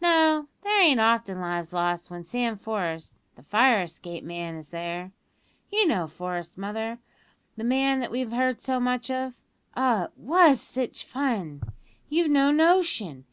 [0.00, 5.10] "No; there ain't often lives lost when Sam Forest, the fire escape man, is there.
[5.68, 7.00] You know Forest, mother,
[7.56, 9.34] the man that we've heard so much of?
[9.74, 11.60] Ah, it was sitch fun!
[12.08, 13.24] You've no notion!